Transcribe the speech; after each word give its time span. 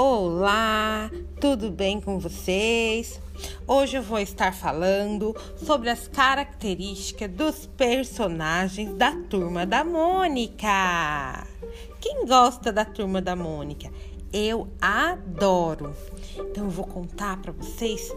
Olá, 0.00 1.10
tudo 1.40 1.72
bem 1.72 2.00
com 2.00 2.20
vocês? 2.20 3.20
Hoje 3.66 3.96
eu 3.96 4.02
vou 4.02 4.20
estar 4.20 4.54
falando 4.54 5.34
sobre 5.56 5.90
as 5.90 6.06
características 6.06 7.28
dos 7.28 7.66
personagens 7.66 8.94
da 8.94 9.10
turma 9.28 9.66
da 9.66 9.82
Mônica. 9.82 11.44
Quem 12.00 12.24
gosta 12.26 12.72
da 12.72 12.84
turma 12.84 13.20
da 13.20 13.34
Mônica? 13.34 13.90
Eu 14.32 14.68
adoro. 14.80 15.92
Então 16.36 16.66
eu 16.66 16.70
vou 16.70 16.86
contar 16.86 17.42
para 17.42 17.50
vocês, 17.50 18.14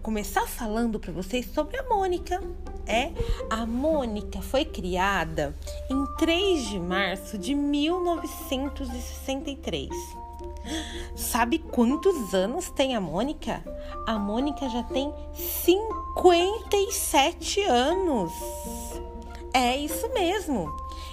começar 0.00 0.46
falando 0.46 0.98
para 0.98 1.12
vocês 1.12 1.44
sobre 1.52 1.76
a 1.76 1.82
Mônica. 1.82 2.42
É, 2.86 3.12
a 3.50 3.66
Mônica 3.66 4.40
foi 4.40 4.64
criada 4.64 5.54
em 5.90 6.06
3 6.16 6.68
de 6.68 6.80
março 6.80 7.36
de 7.36 7.54
1963. 7.54 9.90
Sabe 11.14 11.58
quantos 11.58 12.34
anos 12.34 12.70
tem 12.70 12.94
a 12.94 13.00
Mônica? 13.00 13.62
A 14.06 14.18
Mônica 14.18 14.68
já 14.68 14.82
tem 14.82 15.12
57 15.34 17.62
anos. 17.62 18.32
É 19.52 19.76
isso 19.76 20.08
mesmo. 20.12 20.70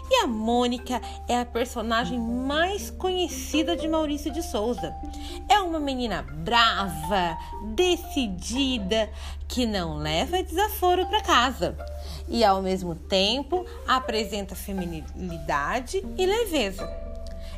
E 0.10 0.24
a 0.24 0.28
Mônica 0.28 1.02
é 1.28 1.40
a 1.40 1.46
personagem 1.46 2.20
mais 2.20 2.92
conhecida 2.92 3.76
de 3.76 3.88
Maurício 3.88 4.32
de 4.32 4.44
Souza. 4.44 4.94
É 5.50 5.60
uma 5.60 5.80
menina 5.80 6.22
brava, 6.22 7.38
decidida, 7.74 9.10
que 9.48 9.66
não 9.66 9.98
leva 9.98 10.44
desaforo 10.44 11.08
para 11.08 11.22
casa 11.22 11.76
e 12.28 12.44
ao 12.44 12.62
mesmo 12.62 12.96
tempo 12.96 13.66
apresenta 13.88 14.56
feminilidade 14.56 16.04
e 16.18 16.26
leveza. 16.26 17.05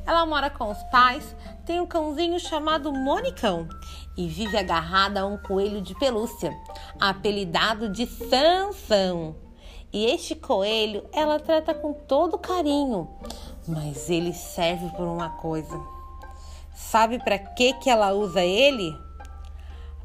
Ela 0.08 0.26
mora 0.26 0.50
com 0.50 0.72
os 0.72 0.82
pais, 0.84 1.36
tem 1.66 1.82
um 1.82 1.86
cãozinho 1.86 2.40
chamado 2.40 2.94
Monicão 2.94 3.68
e 4.16 4.26
vive 4.26 4.56
agarrada 4.58 5.20
a 5.20 5.26
um 5.26 5.38
coelho 5.38 5.82
de 5.82 5.94
pelúcia, 5.96 6.58
apelidado 6.98 7.90
de 7.90 8.08
Sansão. 8.08 9.36
E 9.92 10.06
este 10.06 10.34
coelho 10.34 11.04
ela 11.12 11.42
trata 11.42 11.74
com 11.74 11.92
todo 11.92 12.38
carinho, 12.38 13.10
mas 13.68 14.10
ele 14.10 14.32
serve 14.32 14.90
por 14.92 15.06
uma 15.06 15.30
coisa. 15.32 15.78
Sabe 16.74 17.20
para 17.20 17.38
que 17.38 17.74
que 17.74 17.90
ela 17.90 18.14
usa 18.14 18.42
ele? 18.42 18.96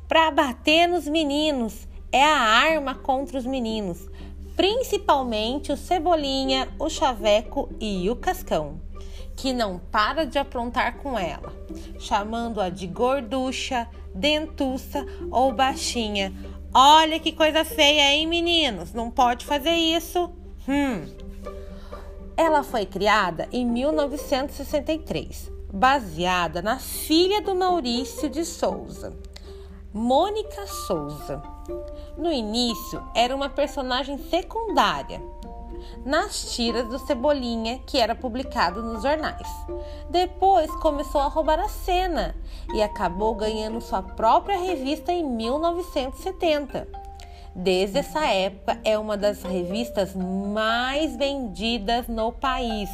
Para 0.08 0.32
bater 0.32 0.88
nos 0.88 1.06
meninos. 1.06 1.86
É 2.10 2.24
a 2.24 2.36
arma 2.36 2.94
contra 2.94 3.38
os 3.38 3.46
meninos, 3.46 4.06
principalmente 4.54 5.72
o 5.72 5.76
Cebolinha, 5.78 6.68
o 6.78 6.90
Chaveco 6.90 7.70
e 7.80 8.10
o 8.10 8.16
Cascão, 8.16 8.78
que 9.42 9.52
não 9.52 9.80
para 9.90 10.24
de 10.24 10.38
aprontar 10.38 10.98
com 10.98 11.18
ela, 11.18 11.52
chamando-a 11.98 12.68
de 12.68 12.86
gorducha, 12.86 13.88
dentuça 14.14 15.04
ou 15.32 15.52
baixinha 15.52 16.32
Olha 16.74 17.20
que 17.20 17.32
coisa 17.32 17.66
feia, 17.66 18.14
hein, 18.14 18.26
meninos? 18.26 18.94
Não 18.94 19.10
pode 19.10 19.44
fazer 19.44 19.72
isso. 19.72 20.32
Hum. 20.66 21.04
Ela 22.34 22.62
foi 22.62 22.86
criada 22.86 23.46
em 23.52 23.66
1963, 23.66 25.52
baseada 25.70 26.62
na 26.62 26.78
filha 26.78 27.42
do 27.42 27.54
Maurício 27.54 28.26
de 28.30 28.42
Souza, 28.46 29.14
Mônica 29.92 30.66
Souza. 30.66 31.42
No 32.16 32.32
início, 32.32 33.02
era 33.14 33.36
uma 33.36 33.50
personagem 33.50 34.16
secundária, 34.16 35.20
nas 36.04 36.54
tiras 36.54 36.88
do 36.88 36.98
Cebolinha 36.98 37.78
que 37.86 37.98
era 37.98 38.14
publicado 38.14 38.82
nos 38.82 39.02
jornais. 39.02 39.48
Depois 40.10 40.70
começou 40.76 41.20
a 41.20 41.28
roubar 41.28 41.58
a 41.60 41.68
cena 41.68 42.34
e 42.74 42.82
acabou 42.82 43.34
ganhando 43.34 43.80
sua 43.80 44.02
própria 44.02 44.58
revista 44.58 45.12
em 45.12 45.24
1970. 45.24 46.88
Desde 47.54 47.98
essa 47.98 48.24
época 48.26 48.80
é 48.82 48.98
uma 48.98 49.16
das 49.16 49.42
revistas 49.42 50.14
mais 50.14 51.14
vendidas 51.16 52.08
no 52.08 52.32
país. 52.32 52.88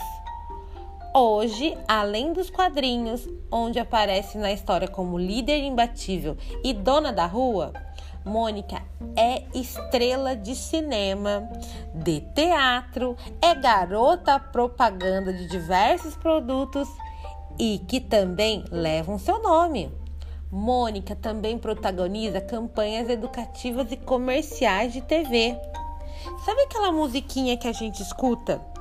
Hoje, 1.20 1.76
além 1.88 2.32
dos 2.32 2.48
quadrinhos, 2.48 3.28
onde 3.50 3.80
aparece 3.80 4.38
na 4.38 4.52
história 4.52 4.86
como 4.86 5.18
líder 5.18 5.64
imbatível 5.64 6.36
e 6.62 6.72
dona 6.72 7.12
da 7.12 7.26
rua, 7.26 7.72
Mônica 8.24 8.80
é 9.16 9.42
estrela 9.52 10.36
de 10.36 10.54
cinema, 10.54 11.50
de 11.92 12.20
teatro, 12.20 13.16
é 13.42 13.52
garota 13.52 14.38
propaganda 14.38 15.32
de 15.32 15.48
diversos 15.48 16.16
produtos 16.16 16.88
e 17.58 17.80
que 17.88 17.98
também 17.98 18.64
levam 18.70 19.18
seu 19.18 19.42
nome. 19.42 19.90
Mônica 20.52 21.16
também 21.16 21.58
protagoniza 21.58 22.40
campanhas 22.40 23.08
educativas 23.08 23.90
e 23.90 23.96
comerciais 23.96 24.92
de 24.92 25.00
TV. 25.00 25.58
Sabe 26.44 26.62
aquela 26.62 26.92
musiquinha 26.92 27.56
que 27.56 27.66
a 27.66 27.72
gente 27.72 28.00
escuta 28.00 28.77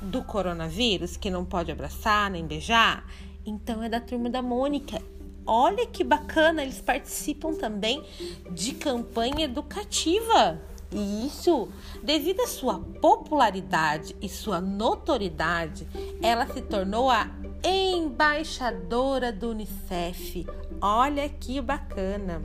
do 0.00 0.22
coronavírus 0.22 1.16
que 1.16 1.30
não 1.30 1.44
pode 1.44 1.70
abraçar 1.70 2.30
nem 2.30 2.46
beijar? 2.46 3.04
Então 3.44 3.82
é 3.82 3.88
da 3.88 4.00
turma 4.00 4.28
da 4.28 4.42
Mônica 4.42 5.00
olha 5.48 5.86
que 5.86 6.04
bacana, 6.04 6.62
eles 6.62 6.80
participam 6.80 7.54
também 7.54 8.04
de 8.50 8.74
campanha 8.74 9.46
educativa. 9.46 10.60
E 10.92 11.26
isso, 11.26 11.68
devido 12.02 12.40
à 12.40 12.46
sua 12.46 12.78
popularidade 12.78 14.14
e 14.22 14.28
sua 14.28 14.60
notoriedade, 14.60 15.86
ela 16.22 16.46
se 16.46 16.62
tornou 16.62 17.10
a 17.10 17.28
embaixadora 17.64 19.32
do 19.32 19.50
Unicef. 19.50 20.46
Olha 20.80 21.28
que 21.28 21.60
bacana. 21.60 22.42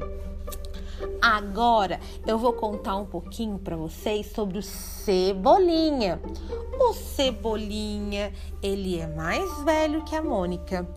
Agora 1.22 2.00
eu 2.26 2.38
vou 2.38 2.54
contar 2.54 2.96
um 2.98 3.06
pouquinho 3.06 3.58
para 3.58 3.76
vocês 3.76 4.32
sobre 4.34 4.58
o 4.58 4.62
Cebolinha. 4.62 6.22
O 6.80 6.94
Cebolinha, 6.94 8.32
ele 8.62 9.00
é 9.00 9.08
mais 9.08 9.64
velho 9.64 10.04
que 10.04 10.16
a 10.16 10.22
Mônica. 10.22 10.88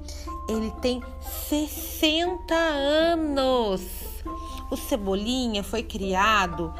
Ele 0.48 0.70
tem 0.82 1.02
60 1.48 2.54
anos. 2.54 3.82
O 4.70 4.76
Cebolinha 4.76 5.62
foi 5.62 5.82
criado 5.82 6.72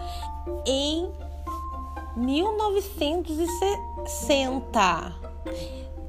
em 0.67 1.11
1960 2.17 5.15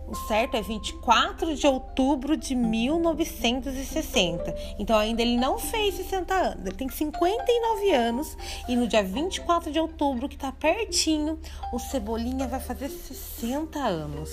o 0.08 0.16
certo 0.16 0.56
é 0.56 0.62
24 0.62 1.56
de 1.56 1.68
outubro 1.68 2.38
de 2.38 2.56
1960. 2.56 4.56
Então 4.80 4.98
ainda 4.98 5.22
ele 5.22 5.38
não 5.38 5.60
fez 5.60 5.96
60 5.96 6.34
anos. 6.34 6.66
Ele 6.66 6.76
tem 6.76 6.90
59 6.90 7.92
anos 7.92 8.38
e 8.68 8.76
no 8.76 8.88
dia 8.88 9.04
24 9.04 9.72
de 9.72 9.80
outubro, 9.80 10.28
que 10.30 10.38
tá 10.38 10.52
pertinho, 10.52 11.40
o 11.74 11.80
Cebolinha 11.80 12.48
vai 12.48 12.60
fazer 12.60 12.90
60 12.90 13.80
anos. 13.80 14.32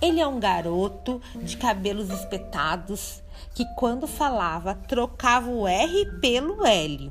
Ele 0.00 0.20
é 0.20 0.26
um 0.26 0.38
garoto 0.38 1.20
de 1.34 1.56
cabelos 1.56 2.10
espetados 2.10 3.20
que 3.54 3.64
quando 3.74 4.06
falava 4.06 4.74
trocava 4.74 5.50
o 5.50 5.66
R 5.66 6.06
pelo 6.20 6.64
L. 6.64 7.10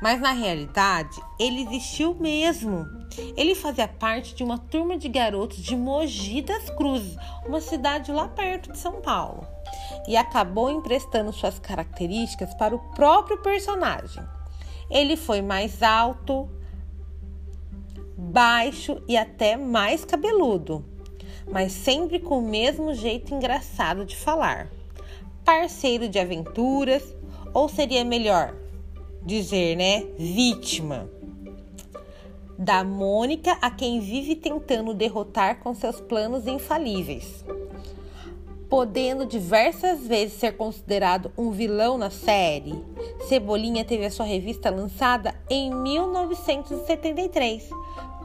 Mas 0.00 0.20
na 0.20 0.32
realidade, 0.32 1.18
ele 1.38 1.62
existiu 1.62 2.14
mesmo. 2.14 2.86
Ele 3.36 3.54
fazia 3.54 3.88
parte 3.88 4.34
de 4.34 4.42
uma 4.42 4.58
turma 4.58 4.98
de 4.98 5.08
garotos 5.08 5.58
de 5.58 5.74
Mogi 5.74 6.42
das 6.42 6.68
Cruzes, 6.70 7.16
uma 7.46 7.60
cidade 7.60 8.12
lá 8.12 8.28
perto 8.28 8.72
de 8.72 8.78
São 8.78 9.00
Paulo, 9.00 9.46
e 10.06 10.16
acabou 10.16 10.70
emprestando 10.70 11.32
suas 11.32 11.58
características 11.58 12.52
para 12.54 12.74
o 12.74 12.78
próprio 12.94 13.38
personagem. 13.38 14.22
Ele 14.90 15.16
foi 15.16 15.40
mais 15.40 15.82
alto, 15.82 16.48
baixo 18.16 19.02
e 19.08 19.16
até 19.16 19.56
mais 19.56 20.04
cabeludo, 20.04 20.84
mas 21.50 21.72
sempre 21.72 22.18
com 22.18 22.38
o 22.38 22.48
mesmo 22.48 22.92
jeito 22.92 23.34
engraçado 23.34 24.04
de 24.04 24.14
falar. 24.14 24.68
Parceiro 25.42 26.08
de 26.08 26.18
aventuras, 26.18 27.02
ou 27.54 27.68
seria 27.68 28.04
melhor 28.04 28.54
dizer, 29.26 29.76
né? 29.76 30.06
Vítima 30.16 31.10
da 32.58 32.82
Mônica 32.82 33.58
a 33.60 33.70
quem 33.70 34.00
vive 34.00 34.34
tentando 34.34 34.94
derrotar 34.94 35.60
com 35.60 35.74
seus 35.74 36.00
planos 36.00 36.46
infalíveis. 36.46 37.44
Podendo 38.68 39.26
diversas 39.26 40.06
vezes 40.06 40.38
ser 40.38 40.56
considerado 40.56 41.30
um 41.36 41.50
vilão 41.50 41.98
na 41.98 42.10
série, 42.10 42.74
Cebolinha 43.28 43.84
teve 43.84 44.06
a 44.06 44.10
sua 44.10 44.26
revista 44.26 44.70
lançada 44.70 45.34
em 45.48 45.72
1973, 45.72 47.68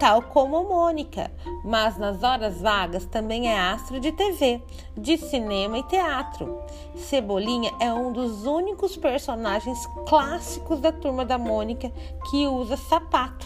tal 0.02 0.24
como 0.24 0.64
Mônica, 0.64 1.30
mas 1.64 1.96
nas 1.96 2.24
horas 2.24 2.60
vagas 2.60 3.06
também 3.06 3.48
é 3.48 3.60
astro 3.60 4.00
de 4.00 4.12
TV, 4.12 4.60
de 4.98 5.16
cinema 5.16 5.78
e 5.78 5.84
teatro. 5.84 6.60
Cebolinha 6.96 7.72
é 7.80 7.94
um 7.94 8.12
dos 8.12 8.48
únicos 8.48 8.98
personagens 8.98 9.78
clássicos 10.08 10.80
da 10.80 10.92
turma 10.92 11.24
da 11.24 11.38
Mônica 11.38 11.92
que 12.32 12.48
usa 12.48 12.76
sapato. 12.78 13.46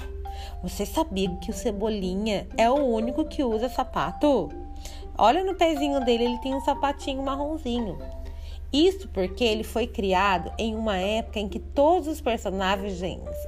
Você 0.63 0.85
sabia 0.85 1.29
que 1.41 1.51
o 1.51 1.53
Cebolinha 1.53 2.47
é 2.57 2.69
o 2.69 2.75
único 2.75 3.25
que 3.25 3.43
usa 3.43 3.67
sapato? 3.67 4.49
Olha 5.17 5.43
no 5.43 5.55
pezinho 5.55 5.99
dele, 6.05 6.23
ele 6.23 6.37
tem 6.37 6.55
um 6.55 6.61
sapatinho 6.61 7.21
marronzinho. 7.21 7.97
Isso 8.71 9.09
porque 9.09 9.43
ele 9.43 9.65
foi 9.65 9.87
criado 9.87 10.53
em 10.57 10.73
uma 10.73 10.95
época 10.95 11.37
em 11.37 11.49
que 11.49 11.59
todos 11.59 12.07
os 12.07 12.21
personagens 12.21 13.01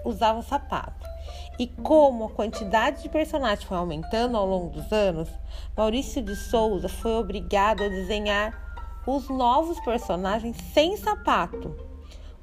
usavam 0.03 0.41
sapato. 0.41 1.16
E 1.59 1.65
como 1.65 2.25
a 2.25 2.29
quantidade 2.29 3.01
de 3.01 3.09
personagens 3.09 3.63
foi 3.63 3.77
aumentando 3.77 4.37
ao 4.37 4.45
longo 4.45 4.69
dos 4.69 4.91
anos, 4.91 5.27
Maurício 5.75 6.21
de 6.21 6.35
Souza 6.35 6.87
foi 6.87 7.13
obrigado 7.13 7.83
a 7.83 7.89
desenhar 7.89 9.01
os 9.07 9.27
novos 9.29 9.79
personagens 9.79 10.55
sem 10.73 10.95
sapato. 10.97 11.75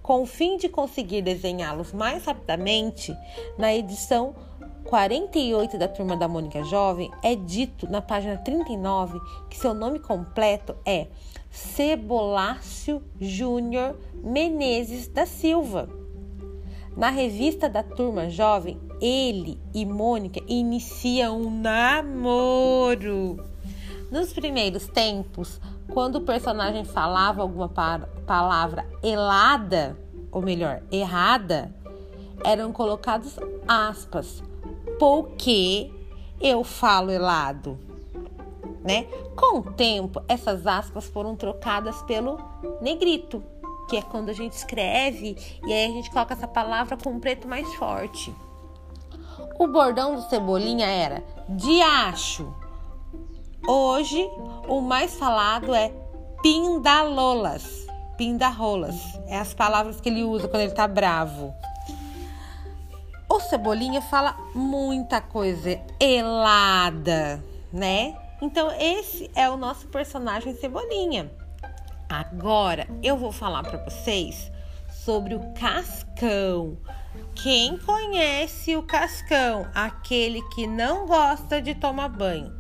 Com 0.03 0.23
o 0.23 0.27
fim 0.27 0.57
de 0.57 0.69
conseguir 0.69 1.23
desenhá-los 1.23 1.93
mais 1.93 2.25
rapidamente, 2.25 3.17
na 3.57 3.73
edição 3.73 4.35
48 4.85 5.79
da 5.79 5.89
Turma 5.89 6.17
da 6.17 6.29
Mônica 6.29 6.63
Jovem, 6.65 7.11
é 7.23 7.35
dito 7.35 7.89
na 7.89 8.03
página 8.03 8.37
39 8.37 9.19
que 9.49 9.57
seu 9.57 9.73
nome 9.73 9.99
completo 9.99 10.77
é 10.85 11.07
Cebolácio 11.51 13.03
Júnior 13.21 13.97
Menezes 14.13 15.07
da 15.09 15.25
Silva. 15.25 16.04
Na 16.97 17.11
revista 17.11 17.69
da 17.69 17.83
Turma 17.83 18.31
Jovem, 18.31 18.81
ele 19.01 19.61
e 19.75 19.85
Mônica 19.85 20.41
iniciam 20.47 21.41
um 21.41 21.61
namoro. 21.61 23.45
Nos 24.11 24.33
primeiros 24.33 24.87
tempos, 24.87 25.61
quando 25.93 26.17
o 26.17 26.21
personagem 26.21 26.85
falava 26.85 27.43
alguma 27.43 27.69
palavra 27.69 28.87
elada, 29.03 29.97
ou 30.31 30.41
melhor, 30.41 30.83
errada, 30.91 31.75
eram 32.45 32.73
colocados 32.73 33.37
aspas, 33.67 34.43
porque 34.99 35.91
eu 36.41 36.63
falo 36.63 37.11
elado 37.11 37.79
né? 38.85 39.07
Com 39.35 39.61
o 39.61 39.73
tempo, 39.73 40.23
essas 40.29 40.67
aspas 40.67 41.07
foram 41.07 41.35
trocadas 41.35 42.03
pelo 42.03 42.39
negrito, 42.83 43.43
que 43.89 43.97
é 43.97 44.03
quando 44.03 44.29
a 44.29 44.33
gente 44.33 44.53
escreve 44.53 45.37
e 45.67 45.73
aí 45.73 45.87
a 45.87 45.93
gente 45.93 46.11
coloca 46.11 46.35
essa 46.35 46.49
palavra 46.49 46.97
com 46.97 47.11
um 47.11 47.21
preto 47.21 47.47
mais 47.47 47.73
forte. 47.75 48.35
O 49.59 49.67
bordão 49.67 50.17
do 50.17 50.23
Cebolinha 50.23 50.87
era 50.87 51.23
diacho. 51.49 52.53
Hoje, 53.67 54.29
o 54.69 54.81
mais 54.81 55.17
falado 55.17 55.75
é 55.75 55.93
pindalolas. 56.43 57.87
Pindarolas. 58.17 58.97
É 59.27 59.39
as 59.39 59.55
palavras 59.55 60.01
que 60.01 60.09
ele 60.09 60.23
usa 60.23 60.49
quando 60.49 60.63
ele 60.63 60.73
tá 60.73 60.87
bravo. 60.87 61.55
O 63.29 63.41
Cebolinha 63.41 64.03
fala 64.03 64.37
muita 64.55 65.21
coisa 65.21 65.81
elada, 65.99 67.43
né? 67.73 68.17
Então, 68.41 68.71
esse 68.79 69.31
é 69.35 69.49
o 69.49 69.57
nosso 69.57 69.89
personagem 69.89 70.55
Cebolinha. 70.55 71.31
Agora, 72.21 72.87
eu 73.03 73.17
vou 73.17 73.33
falar 73.33 73.65
para 73.65 73.85
vocês 73.85 74.53
sobre 74.89 75.35
o 75.35 75.53
Cascão. 75.55 76.79
Quem 77.35 77.77
conhece 77.77 78.77
o 78.77 78.85
Cascão? 78.85 79.67
Aquele 79.75 80.41
que 80.51 80.65
não 80.65 81.07
gosta 81.07 81.61
de 81.61 81.75
tomar 81.75 82.09
banho 82.09 82.53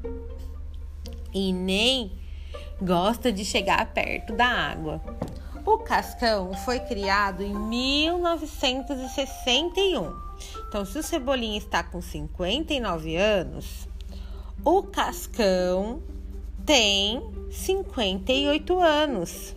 e 1.32 1.52
nem 1.52 2.18
gosta 2.82 3.30
de 3.30 3.44
chegar 3.44 3.94
perto 3.94 4.32
da 4.32 4.46
água. 4.46 5.00
O 5.64 5.78
Cascão 5.78 6.52
foi 6.52 6.80
criado 6.80 7.40
em 7.40 7.54
1961. 7.54 10.12
Então, 10.68 10.84
se 10.84 10.98
o 10.98 11.02
Cebolinha 11.02 11.58
está 11.58 11.84
com 11.84 12.02
59 12.02 13.16
anos, 13.16 13.88
o 14.64 14.82
Cascão 14.82 16.02
tem 16.64 17.22
58 17.50 18.80
anos. 18.80 19.54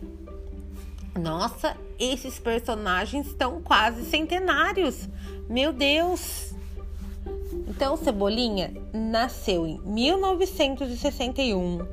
Nossa, 1.20 1.76
esses 2.00 2.38
personagens 2.38 3.26
estão 3.28 3.60
quase 3.62 4.06
centenários. 4.06 5.10
Meu 5.50 5.74
Deus! 5.74 6.54
Então, 7.68 7.98
Cebolinha 7.98 8.72
nasceu 8.94 9.66
em 9.66 9.80
1961, 9.80 11.88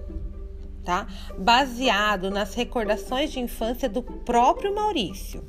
tá? 0.84 1.06
Baseado 1.38 2.30
nas 2.30 2.52
recordações 2.54 3.32
de 3.32 3.40
infância 3.40 3.88
do 3.88 4.02
próprio 4.02 4.74
Maurício. 4.74 5.42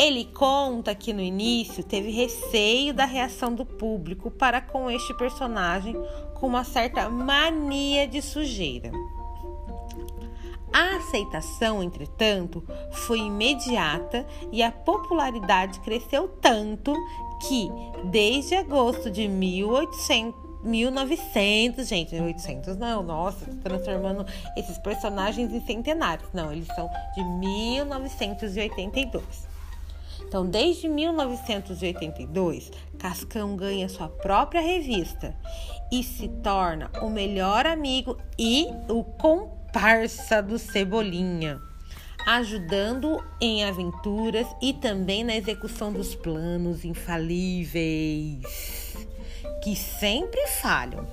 Ele 0.00 0.24
conta 0.24 0.94
que 0.94 1.12
no 1.12 1.20
início 1.20 1.84
teve 1.84 2.10
receio 2.10 2.94
da 2.94 3.04
reação 3.04 3.54
do 3.54 3.66
público 3.66 4.30
para 4.30 4.58
com 4.58 4.90
este 4.90 5.12
personagem 5.12 5.94
com 6.36 6.46
uma 6.46 6.64
certa 6.64 7.10
mania 7.10 8.08
de 8.08 8.22
sujeira. 8.22 8.90
A 10.72 10.96
aceitação, 10.96 11.82
entretanto, 11.82 12.64
foi 12.92 13.18
imediata 13.18 14.26
e 14.50 14.62
a 14.62 14.72
popularidade 14.72 15.78
cresceu 15.80 16.28
tanto 16.40 16.96
que, 17.46 17.70
desde 18.04 18.54
agosto 18.54 19.10
de 19.10 19.28
1800, 19.28 20.48
1900, 20.62 21.86
gente, 21.86 22.14
1800 22.14 22.78
não, 22.78 23.02
nossa, 23.02 23.44
transformando 23.62 24.24
esses 24.56 24.78
personagens 24.78 25.52
em 25.52 25.60
centenários. 25.60 26.30
Não, 26.32 26.50
eles 26.50 26.68
são 26.68 26.88
de 27.14 27.22
1982. 27.22 29.50
Então, 30.22 30.46
desde 30.46 30.88
1982, 30.88 32.70
Cascão 32.98 33.56
ganha 33.56 33.88
sua 33.88 34.08
própria 34.08 34.60
revista 34.60 35.34
e 35.90 36.04
se 36.04 36.28
torna 36.28 36.90
o 37.02 37.08
melhor 37.10 37.66
amigo 37.66 38.16
e 38.38 38.66
o 38.88 39.02
comparsa 39.02 40.42
do 40.42 40.58
Cebolinha, 40.58 41.60
ajudando 42.26 43.22
em 43.40 43.64
aventuras 43.64 44.46
e 44.62 44.72
também 44.72 45.24
na 45.24 45.34
execução 45.36 45.92
dos 45.92 46.14
planos 46.14 46.84
infalíveis 46.84 48.44
que 49.62 49.76
sempre 49.76 50.46
falham. 50.46 51.06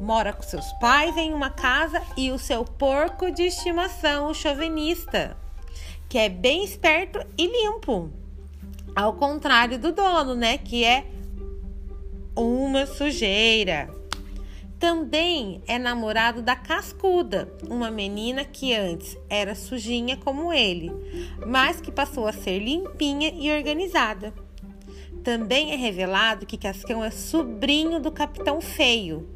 Mora 0.00 0.32
com 0.32 0.42
seus 0.42 0.72
pais 0.74 1.16
em 1.16 1.32
uma 1.32 1.50
casa 1.50 2.02
e 2.16 2.30
o 2.30 2.38
seu 2.38 2.64
porco 2.64 3.30
de 3.30 3.44
estimação, 3.44 4.28
o 4.28 4.34
chauvinista, 4.34 5.36
que 6.14 6.18
é 6.18 6.28
bem 6.28 6.62
esperto 6.62 7.18
e 7.36 7.44
limpo. 7.44 8.08
Ao 8.94 9.14
contrário 9.14 9.80
do 9.80 9.90
dono, 9.90 10.36
né? 10.36 10.58
Que 10.58 10.84
é 10.84 11.06
uma 12.36 12.86
sujeira. 12.86 13.92
Também 14.78 15.60
é 15.66 15.76
namorado 15.76 16.40
da 16.40 16.54
Cascuda, 16.54 17.52
uma 17.68 17.90
menina 17.90 18.44
que 18.44 18.72
antes 18.72 19.18
era 19.28 19.56
sujinha 19.56 20.16
como 20.16 20.52
ele, 20.52 20.92
mas 21.44 21.80
que 21.80 21.90
passou 21.90 22.28
a 22.28 22.32
ser 22.32 22.60
limpinha 22.60 23.34
e 23.36 23.50
organizada. 23.50 24.32
Também 25.24 25.72
é 25.72 25.76
revelado 25.76 26.46
que 26.46 26.56
Cascão 26.56 27.02
é 27.02 27.10
sobrinho 27.10 27.98
do 27.98 28.12
Capitão 28.12 28.60
Feio 28.60 29.28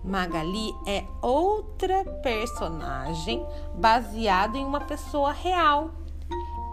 Magali 0.04 0.76
é 0.86 1.04
outra 1.24 2.06
personagem 2.22 3.44
baseada 3.74 4.60
em 4.60 4.66
uma 4.66 4.82
pessoa 4.82 5.32
real. 5.32 5.90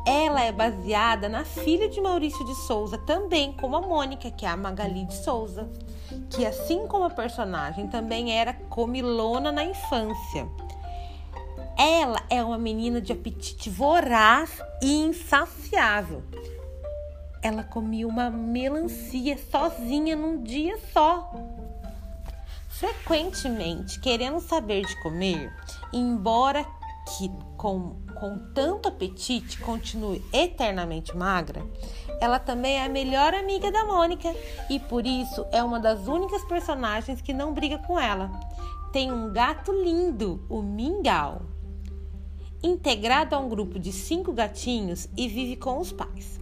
Ela 0.07 0.43
é 0.43 0.53
baseada 0.53 1.31
na 1.31 1.43
filha 1.43 1.89
de 1.89 2.03
Maurício 2.03 2.45
de 2.45 2.55
Souza, 2.55 2.99
também 2.99 3.55
como 3.55 3.77
a 3.77 3.81
Mônica, 3.81 4.31
que 4.31 4.45
é 4.45 4.51
a 4.51 4.59
Magali 4.59 5.07
de 5.07 5.17
Souza, 5.25 5.71
que 6.29 6.45
assim 6.45 6.87
como 6.87 7.05
a 7.05 7.11
personagem 7.11 7.89
também 7.89 8.39
era 8.39 8.53
comilona 8.53 9.51
na 9.51 9.65
infância. 9.65 10.47
Ela 11.79 12.23
é 12.31 12.43
uma 12.43 12.57
menina 12.57 13.03
de 13.03 13.13
apetite 13.13 13.69
voraz 13.69 14.63
e 14.83 14.93
insaciável. 14.93 16.23
Ela 17.43 17.63
comia 17.63 18.09
uma 18.09 18.31
melancia 18.31 19.37
sozinha 19.51 20.17
num 20.17 20.43
dia 20.43 20.79
só. 20.93 21.31
Frequentemente, 22.71 24.01
querendo 24.01 24.41
saber 24.41 24.87
de 24.87 25.03
comer, 25.03 25.53
embora 25.93 26.65
que 27.07 27.31
com, 27.57 27.97
com 28.19 28.39
tanto 28.55 28.89
apetite 28.89 29.59
continue 29.61 30.25
eternamente 30.33 31.17
magra, 31.17 31.63
ela 32.21 32.39
também 32.39 32.79
é 32.79 32.85
a 32.87 32.89
melhor 32.89 33.35
amiga 33.35 33.71
da 33.71 33.85
Mônica 33.85 34.35
e 34.71 34.81
por 34.81 35.07
isso 35.07 35.47
é 35.53 35.63
uma 35.63 35.79
das 35.79 36.09
únicas 36.09 36.43
personagens 36.45 37.21
que 37.21 37.35
não 37.35 37.53
briga 37.53 37.79
com 37.79 37.99
ela. 37.99 38.31
Tem 38.93 39.13
um 39.13 39.31
gato 39.33 39.73
lindo, 39.73 40.45
o 40.49 40.63
Mingau, 40.63 41.43
integrado 42.67 43.35
a 43.35 43.39
um 43.39 43.49
grupo 43.49 43.79
de 43.79 43.93
cinco 43.93 44.33
gatinhos 44.33 45.09
e 45.17 45.29
vive 45.29 45.57
com 45.57 45.79
os 45.79 45.93
pais. 45.93 46.41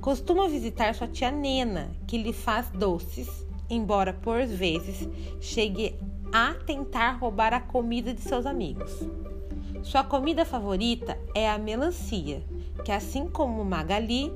Costuma 0.00 0.48
visitar 0.48 0.94
sua 0.94 1.06
tia 1.06 1.30
Nena, 1.30 1.90
que 2.06 2.18
lhe 2.18 2.32
faz 2.32 2.68
doces, 2.70 3.46
embora 3.70 4.12
por 4.12 4.44
vezes 4.44 5.08
chegue 5.40 5.94
a 6.32 6.54
tentar 6.66 7.12
roubar 7.12 7.54
a 7.54 7.60
comida 7.60 8.12
de 8.12 8.20
seus 8.20 8.44
amigos. 8.44 8.90
Sua 9.82 10.02
comida 10.02 10.44
favorita 10.44 11.18
é 11.34 11.48
a 11.48 11.58
melancia, 11.58 12.42
que 12.84 12.90
assim 12.90 13.28
como 13.28 13.64
Magali, 13.64 14.32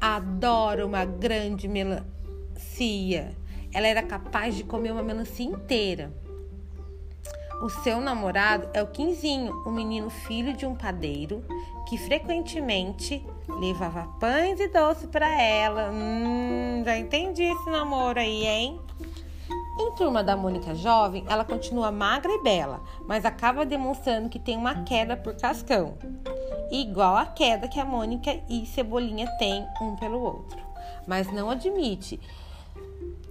adora 0.00 0.86
uma 0.86 1.04
grande 1.04 1.68
melancia. 1.68 3.36
Ela 3.72 3.86
era 3.86 4.02
capaz 4.02 4.54
de 4.54 4.64
comer 4.64 4.92
uma 4.92 5.02
melancia 5.02 5.44
inteira. 5.44 6.12
O 7.64 7.70
seu 7.70 7.98
namorado 7.98 8.68
é 8.74 8.82
o 8.82 8.86
Quinzinho, 8.86 9.62
um 9.66 9.70
menino 9.70 10.10
filho 10.10 10.54
de 10.54 10.66
um 10.66 10.74
padeiro 10.74 11.42
que 11.88 11.96
frequentemente 11.96 13.24
levava 13.48 14.06
pães 14.20 14.60
e 14.60 14.68
doce 14.68 15.06
para 15.06 15.40
ela. 15.40 15.90
Hum, 15.90 16.82
já 16.84 16.98
entendi 16.98 17.44
esse 17.44 17.70
namoro 17.70 18.20
aí, 18.20 18.46
hein? 18.46 18.78
Em 19.80 19.94
Turma 19.94 20.22
da 20.22 20.36
Mônica 20.36 20.74
Jovem, 20.74 21.24
ela 21.26 21.42
continua 21.42 21.90
magra 21.90 22.30
e 22.30 22.42
bela, 22.42 22.82
mas 23.08 23.24
acaba 23.24 23.64
demonstrando 23.64 24.28
que 24.28 24.38
tem 24.38 24.58
uma 24.58 24.82
queda 24.82 25.16
por 25.16 25.34
Cascão, 25.34 25.96
igual 26.70 27.16
a 27.16 27.24
queda 27.24 27.66
que 27.66 27.80
a 27.80 27.84
Mônica 27.86 28.42
e 28.46 28.66
Cebolinha 28.66 29.26
têm 29.38 29.66
um 29.80 29.96
pelo 29.96 30.20
outro. 30.20 30.58
Mas 31.06 31.32
não 31.32 31.48
admite. 31.48 32.20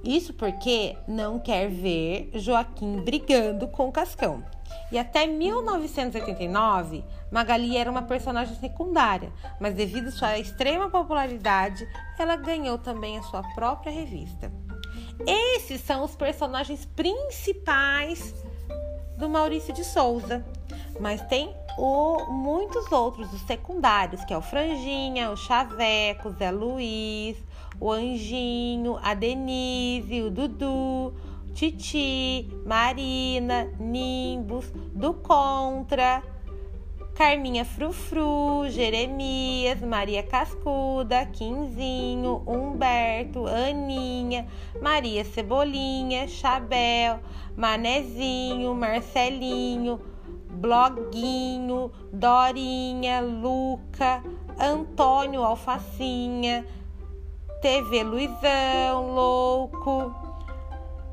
Isso 0.03 0.33
porque 0.33 0.97
não 1.07 1.39
quer 1.39 1.69
ver 1.69 2.29
Joaquim 2.33 2.97
brigando 3.01 3.67
com 3.67 3.91
Cascão. 3.91 4.43
E 4.91 4.97
até 4.97 5.25
1989, 5.25 7.03
Magali 7.31 7.77
era 7.77 7.89
uma 7.89 8.01
personagem 8.01 8.55
secundária, 8.55 9.31
mas 9.59 9.73
devido 9.73 10.09
à 10.09 10.11
sua 10.11 10.37
extrema 10.37 10.89
popularidade, 10.89 11.87
ela 12.19 12.35
ganhou 12.35 12.77
também 12.77 13.17
a 13.17 13.23
sua 13.23 13.43
própria 13.53 13.91
revista. 13.91 14.51
Esses 15.25 15.81
são 15.81 16.03
os 16.03 16.15
personagens 16.15 16.85
principais 16.85 18.33
do 19.17 19.29
Maurício 19.29 19.73
de 19.73 19.83
Souza. 19.83 20.43
Mas 20.99 21.21
tem 21.23 21.53
o, 21.77 22.25
muitos 22.31 22.91
outros, 22.91 23.31
os 23.33 23.41
secundários, 23.41 24.23
que 24.25 24.33
é 24.33 24.37
o 24.37 24.41
Franjinha, 24.41 25.31
o 25.31 25.37
Chaveco, 25.37 26.31
Zé 26.31 26.51
Luiz, 26.51 27.37
o 27.79 27.91
Anjinho, 27.91 28.97
a 29.01 29.13
Denise, 29.13 30.21
o 30.21 30.31
Dudu, 30.31 31.13
Titi, 31.53 32.49
Marina, 32.65 33.69
Nimbus, 33.79 34.71
do 34.93 35.13
Contra, 35.13 36.23
Carminha 37.15 37.63
Frufru, 37.63 38.67
Jeremias, 38.69 39.79
Maria 39.81 40.23
Cascuda, 40.23 41.27
Quinzinho, 41.27 42.41
Humberto, 42.47 43.45
Aninha, 43.45 44.47
Maria 44.81 45.23
Cebolinha, 45.23 46.27
Chabel, 46.27 47.19
Manezinho, 47.55 48.73
Marcelinho, 48.73 50.01
Bloguinho, 50.49 51.91
Dorinha, 52.11 53.21
Luca, 53.21 54.23
Antônio 54.59 55.43
Alfacinha, 55.43 56.65
TV 57.63 58.03
Luizão, 58.03 59.15
Louco, 59.15 60.13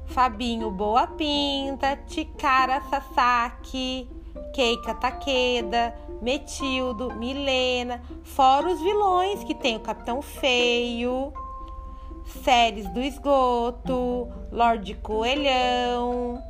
Fabinho 0.07 0.69
Boa 0.69 1.07
Pinta, 1.07 1.97
Ticara 2.09 2.81
Sasaki, 2.91 4.11
Keika 4.53 4.93
Takeda, 4.95 5.95
Metildo, 6.21 7.15
Milena, 7.15 8.03
fora 8.25 8.67
os 8.67 8.81
vilões 8.81 9.45
que 9.45 9.55
tem 9.55 9.77
o 9.77 9.81
Capitão 9.81 10.21
Feio, 10.21 11.33
Séries 12.43 12.89
do 12.89 13.01
Esgoto, 13.01 14.29
Lorde 14.51 14.95
Coelhão, 14.95 16.43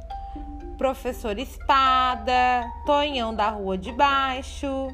Professor 0.78 1.38
Espada, 1.38 2.64
Tonhão 2.86 3.34
da 3.34 3.50
Rua 3.50 3.76
de 3.76 3.92
Baixo. 3.92 4.88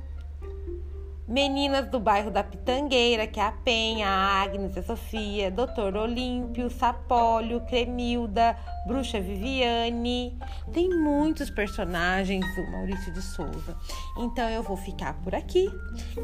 Meninas 1.29 1.89
do 1.89 1.99
bairro 1.99 2.31
da 2.31 2.45
Pitangueira, 2.45 3.27
que 3.27 3.41
é 3.41 3.43
a 3.43 3.51
Penha, 3.51 4.09
a 4.09 4.43
Agnes, 4.43 4.79
a 4.79 4.83
Sofia, 4.83 5.51
Doutor 5.51 5.97
Olímpio, 5.97 6.71
Sapólio, 6.71 7.61
Cremilda, 7.63 8.57
Bruxa 8.87 9.21
Viviane. 9.21 10.39
Tem 10.73 10.89
muitos 10.89 11.51
personagens 11.51 12.45
do 12.55 12.71
Maurício 12.71 13.13
de 13.13 13.21
Souza. 13.21 13.77
Então 14.19 14.49
eu 14.49 14.63
vou 14.63 14.77
ficar 14.77 15.15
por 15.15 15.35
aqui. 15.35 15.69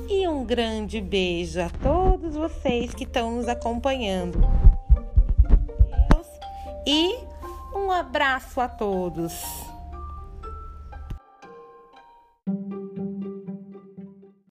E 0.08 0.28
um 0.28 0.44
grande 0.44 1.00
beijo 1.00 1.60
a 1.60 1.68
todos 1.68 2.36
vocês 2.36 2.94
que 2.94 3.02
estão 3.02 3.32
nos 3.32 3.48
acompanhando. 3.48 4.38
E 6.86 7.16
um 7.74 7.90
abraço 7.90 8.60
a 8.60 8.68
todos. 8.68 9.71